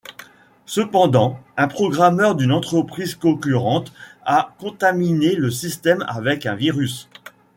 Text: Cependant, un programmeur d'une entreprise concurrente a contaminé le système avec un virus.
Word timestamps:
Cependant, 0.65 1.39
un 1.57 1.67
programmeur 1.67 2.33
d'une 2.33 2.51
entreprise 2.53 3.13
concurrente 3.13 3.93
a 4.25 4.55
contaminé 4.57 5.35
le 5.35 5.51
système 5.51 6.03
avec 6.07 6.47
un 6.47 6.55
virus. 6.55 7.07